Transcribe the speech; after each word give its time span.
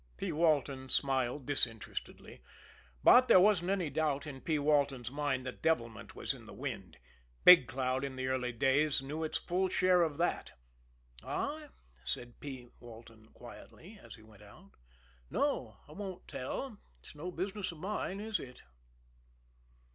P. 0.17 0.31
Walton 0.31 0.89
smiled 0.89 1.45
disinterestedly 1.45 2.41
but 3.03 3.27
there 3.27 3.39
wasn't 3.39 3.69
any 3.69 3.91
doubt 3.91 4.25
in 4.25 4.41
P. 4.41 4.57
Walton's 4.57 5.11
mind 5.11 5.45
that 5.45 5.61
devilment 5.61 6.15
was 6.15 6.33
in 6.33 6.47
the 6.47 6.55
wind 6.55 6.97
Big 7.45 7.67
Cloud, 7.67 8.03
in 8.03 8.15
the 8.15 8.25
early 8.25 8.51
days, 8.51 9.03
knew 9.03 9.23
its 9.23 9.37
full 9.37 9.69
share 9.69 10.01
of 10.01 10.17
that. 10.17 10.53
"I?" 11.23 11.67
said 12.03 12.39
P. 12.39 12.69
Walton 12.79 13.27
quietly, 13.27 13.99
as 14.01 14.15
he 14.15 14.23
went 14.23 14.41
out. 14.41 14.71
"No; 15.29 15.77
I 15.87 15.91
won't 15.91 16.27
tell. 16.27 16.79
It's 16.99 17.13
no 17.13 17.29
business 17.29 17.71
of 17.71 17.77
mine, 17.77 18.19
is 18.19 18.39
it?" 18.39 18.63